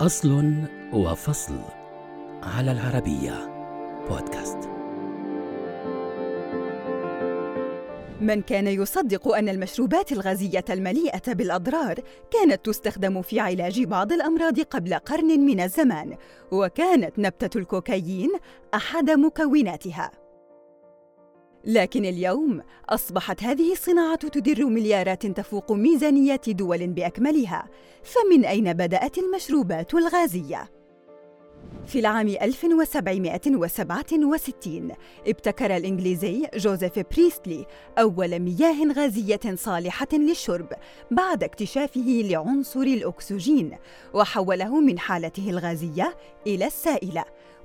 [0.00, 0.54] أصل
[0.92, 1.58] وفصل
[2.42, 3.32] على العربية
[4.08, 4.58] بودكاست
[8.20, 11.94] من كان يصدق أن المشروبات الغازية المليئة بالأضرار
[12.30, 16.16] كانت تستخدم في علاج بعض الأمراض قبل قرن من الزمان،
[16.52, 18.30] وكانت نبتة الكوكايين
[18.74, 20.10] أحد مكوناتها.
[21.64, 27.68] لكن اليوم أصبحت هذه الصناعة تدر مليارات تفوق ميزانيات دول بأكملها،
[28.02, 30.79] فمن أين بدأت المشروبات الغازية؟
[31.90, 34.90] في العام 1767
[35.26, 37.66] ابتكر الإنجليزي جوزيف بريستلي
[37.98, 40.68] أول مياه غازية صالحة للشرب
[41.10, 43.76] بعد اكتشافه لعنصر الأكسجين
[44.14, 47.24] وحوله من حالته الغازية إلى السائلة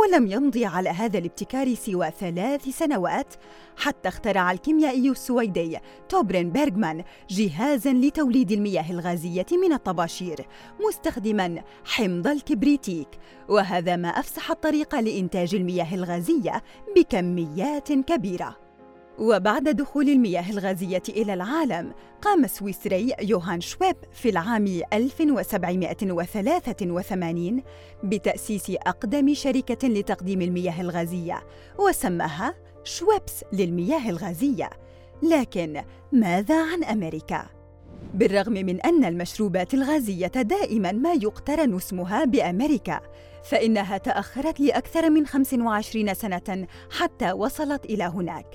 [0.00, 3.34] ولم يمضي على هذا الابتكار سوى ثلاث سنوات
[3.76, 10.46] حتى اخترع الكيميائي السويدي توبرين بيرغمان جهازا لتوليد المياه الغازية من الطباشير
[10.88, 13.08] مستخدما حمض الكبريتيك
[13.48, 16.62] وهذا ما أفسح الطريق لإنتاج المياه الغازية
[16.96, 18.56] بكميات كبيرة
[19.18, 27.62] وبعد دخول المياه الغازية إلى العالم قام السويسري يوهان شويب في العام 1783
[28.04, 31.42] بتأسيس أقدم شركة لتقديم المياه الغازية
[31.78, 34.70] وسماها شويبس للمياه الغازية
[35.22, 37.46] لكن ماذا عن أمريكا؟
[38.14, 43.00] بالرغم من أن المشروبات الغازية دائماً ما يقترن اسمها بأمريكا
[43.48, 48.46] فإنها تأخرت لأكثر من 25 سنة حتى وصلت إلى هناك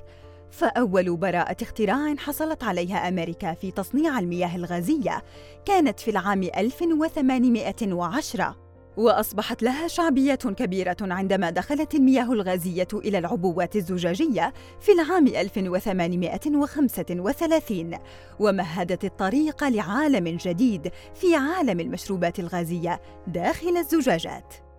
[0.51, 5.23] فأول براءة اختراع حصلت عليها أمريكا في تصنيع المياه الغازية
[5.65, 14.53] كانت في العام 1810 وأصبحت لها شعبية كبيرة عندما دخلت المياه الغازية إلى العبوات الزجاجية
[14.79, 17.97] في العام 1835
[18.39, 24.70] ومهدت الطريق لعالم جديد في عالم المشروبات الغازية داخل الزجاجات.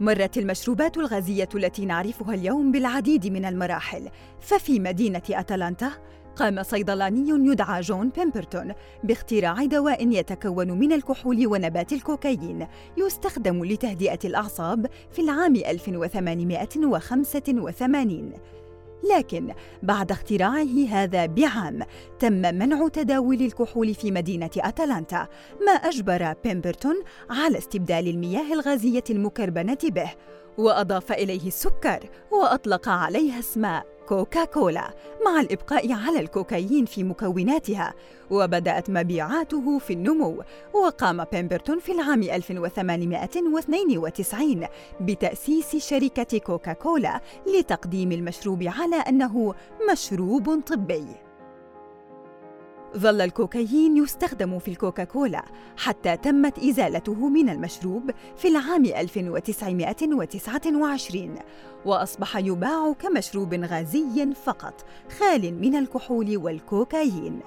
[0.00, 4.08] مرت المشروبات الغازية التي نعرفها اليوم بالعديد من المراحل،
[4.40, 5.90] ففي مدينة أتلانتا
[6.36, 8.72] قام صيدلاني يدعى جون بيمبرتون
[9.04, 12.66] باختراع دواء يتكون من الكحول ونبات الكوكايين
[12.96, 18.32] يستخدم لتهدئة الأعصاب في العام 1885
[19.14, 21.82] لكن بعد اختراعه هذا بعام
[22.18, 25.28] تم منع تداول الكحول في مدينة أتلانتا
[25.66, 26.94] ما أجبر بيمبرتون
[27.30, 30.10] على استبدال المياه الغازية المكربنة به
[30.58, 34.90] وأضاف إليه السكر وأطلق عليها اسم كوكا كولا
[35.26, 37.94] مع الإبقاء على الكوكايين في مكوناتها
[38.30, 40.42] وبدأت مبيعاته في النمو
[40.72, 44.66] وقام بيمبرتون في العام 1892
[45.00, 49.54] بتأسيس شركة كوكا كولا لتقديم المشروب على أنه
[49.92, 51.04] مشروب طبي.
[52.96, 55.44] ظل الكوكايين يستخدم في الكوكاكولا
[55.76, 61.34] حتى تمت إزالته من المشروب في العام 1929
[61.84, 64.84] وأصبح يباع كمشروب غازي فقط
[65.18, 67.40] خال من الكحول والكوكايين.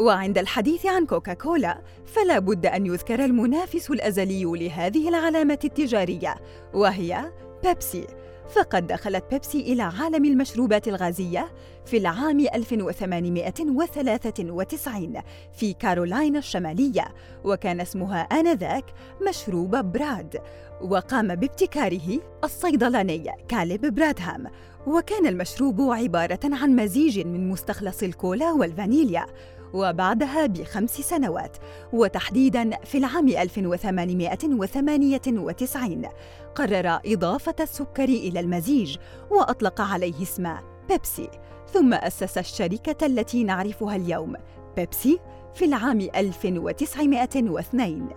[0.00, 6.34] وعند الحديث عن كوكاكولا فلا بد أن يذكر المنافس الأزلي لهذه العلامة التجارية
[6.74, 7.32] وهي
[7.64, 8.06] بيبسي
[8.54, 11.52] فقد دخلت بيبسي إلى عالم المشروبات الغازية
[11.86, 15.22] في العام 1893
[15.52, 17.04] في كارولاينا الشمالية
[17.44, 18.84] وكان اسمها آنذاك
[19.28, 20.40] مشروب براد
[20.80, 24.46] وقام بابتكاره الصيدلاني كاليب برادهام.
[24.86, 29.26] وكان المشروب عبارة عن مزيج من مستخلص الكولا والفانيليا
[29.74, 31.56] وبعدها بخمس سنوات
[31.92, 36.06] وتحديداً في العام 1898
[36.54, 38.96] قرر إضافة السكر إلى المزيج
[39.30, 40.54] وأطلق عليه اسم
[40.88, 41.30] بيبسي.
[41.72, 44.34] ثم أسس الشركة التي نعرفها اليوم
[44.76, 45.20] بيبسي
[45.54, 48.08] في العام 1902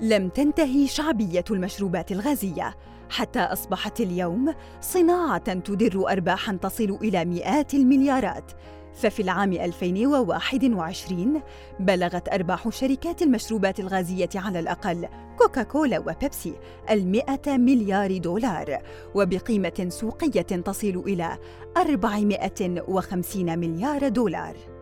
[0.00, 2.76] لم تنتهي شعبية المشروبات الغازية
[3.10, 8.52] حتى أصبحت اليوم صناعة تدر أرباحاً تصل إلى مئات المليارات.
[8.94, 11.42] ففي العام 2021
[11.80, 15.08] بلغت أرباح شركات المشروبات الغازية على الأقل
[15.38, 16.54] كوكاكولا وبيبسي
[16.90, 18.78] المئة مليار دولار
[19.14, 21.38] وبقيمة سوقية تصل إلى
[21.76, 24.77] 450 مليار دولار.